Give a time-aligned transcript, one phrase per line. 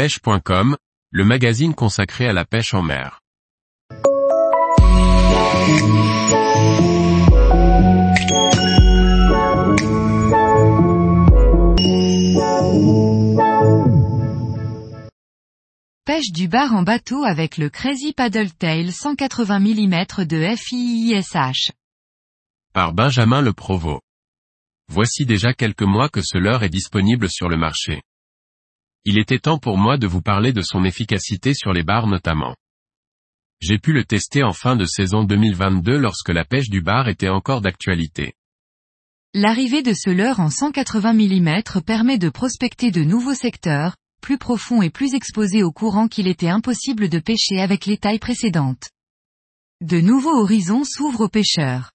[0.00, 0.78] pêche.com,
[1.10, 3.20] le magazine consacré à la pêche en mer.
[16.06, 21.72] Pêche du bar en bateau avec le Crazy Paddle Tail 180 mm de FIISH.
[22.72, 24.00] Par Benjamin Le Provost.
[24.88, 28.00] Voici déjà quelques mois que ce leurre est disponible sur le marché.
[29.04, 32.54] Il était temps pour moi de vous parler de son efficacité sur les bars notamment.
[33.60, 37.28] J'ai pu le tester en fin de saison 2022 lorsque la pêche du bar était
[37.28, 38.34] encore d'actualité.
[39.32, 44.82] L'arrivée de ce leurre en 180 mm permet de prospecter de nouveaux secteurs, plus profonds
[44.82, 48.90] et plus exposés au courant qu'il était impossible de pêcher avec les tailles précédentes.
[49.80, 51.92] De nouveaux horizons s'ouvrent aux pêcheurs.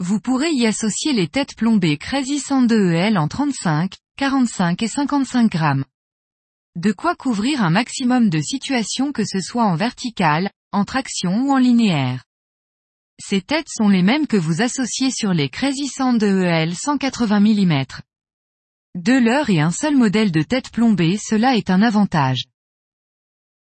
[0.00, 5.84] Vous pourrez y associer les têtes plombées Crazy 102EL en 35, 45 et 55 grammes.
[6.74, 11.52] De quoi couvrir un maximum de situations que ce soit en vertical, en traction ou
[11.52, 12.24] en linéaire.
[13.20, 17.84] Ces têtes sont les mêmes que vous associez sur les Crazy 102EL 180 mm.
[18.94, 22.44] Deux leurres et un seul modèle de tête plombée cela est un avantage.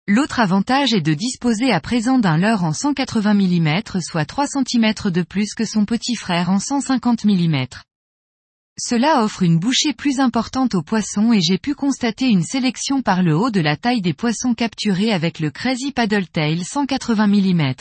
[0.07, 4.93] L'autre avantage est de disposer à présent d'un leurre en 180 mm soit 3 cm
[5.05, 7.65] de plus que son petit frère en 150 mm.
[8.79, 13.21] Cela offre une bouchée plus importante aux poissons et j'ai pu constater une sélection par
[13.21, 17.73] le haut de la taille des poissons capturés avec le Crazy Paddle Tail 180 mm.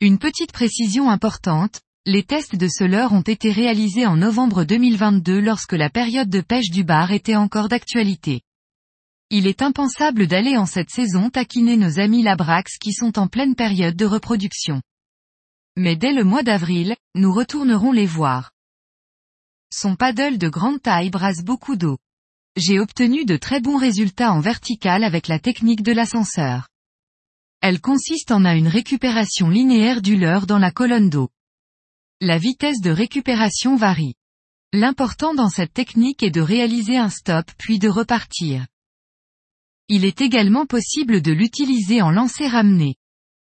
[0.00, 5.40] Une petite précision importante, les tests de ce leurre ont été réalisés en novembre 2022
[5.40, 8.40] lorsque la période de pêche du bar était encore d'actualité.
[9.28, 13.54] Il est impensable d'aller en cette saison taquiner nos amis Labrax qui sont en pleine
[13.54, 14.80] période de reproduction.
[15.76, 18.52] Mais dès le mois d'avril, nous retournerons les voir.
[19.72, 21.98] Son paddle de grande taille brasse beaucoup d'eau.
[22.56, 26.68] J'ai obtenu de très bons résultats en vertical avec la technique de l'ascenseur.
[27.60, 31.28] Elle consiste en à une récupération linéaire du leurre dans la colonne d'eau.
[32.20, 34.14] La vitesse de récupération varie.
[34.72, 38.66] L'important dans cette technique est de réaliser un stop puis de repartir.
[39.88, 42.96] Il est également possible de l'utiliser en lancer ramené.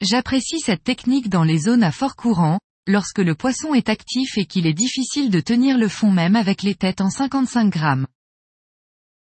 [0.01, 4.47] J'apprécie cette technique dans les zones à fort courant, lorsque le poisson est actif et
[4.47, 8.07] qu'il est difficile de tenir le fond même avec les têtes en 55 grammes.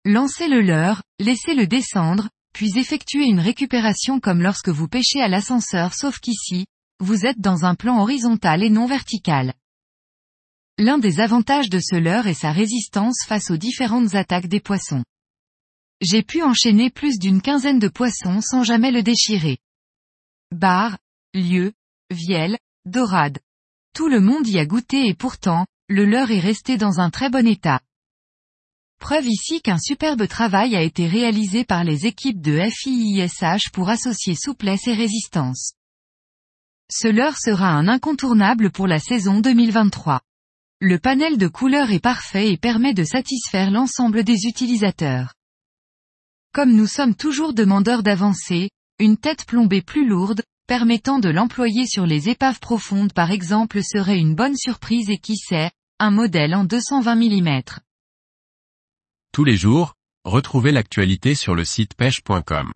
[0.04, 5.94] Lancez le leurre, laissez-le descendre, puis effectuez une récupération comme lorsque vous pêchez à l'ascenseur
[5.94, 6.66] sauf qu'ici,
[7.00, 9.54] vous êtes dans un plan horizontal et non vertical.
[10.78, 15.04] L'un des avantages de ce leurre est sa résistance face aux différentes attaques des poissons.
[16.02, 19.60] J'ai pu enchaîner plus d'une quinzaine de poissons sans jamais le déchirer.
[20.52, 20.98] Bar,
[21.36, 21.74] lieu,
[22.10, 23.38] vielle, dorade.
[23.94, 27.30] Tout le monde y a goûté et pourtant, le leurre est resté dans un très
[27.30, 27.82] bon état.
[29.00, 34.36] Preuve ici qu'un superbe travail a été réalisé par les équipes de FIISH pour associer
[34.36, 35.74] souplesse et résistance.
[36.90, 40.22] Ce leurre sera un incontournable pour la saison 2023.
[40.80, 45.34] Le panel de couleurs est parfait et permet de satisfaire l'ensemble des utilisateurs.
[46.54, 48.70] Comme nous sommes toujours demandeurs d'avancée,
[49.00, 54.18] une tête plombée plus lourde, permettant de l'employer sur les épaves profondes par exemple serait
[54.18, 57.62] une bonne surprise et qui sait, un modèle en 220 mm.
[59.34, 62.72] Tous les jours, retrouvez l'actualité sur le site pêche.com.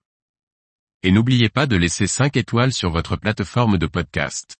[1.03, 4.55] Et n'oubliez pas de laisser 5 étoiles sur votre plateforme de podcast.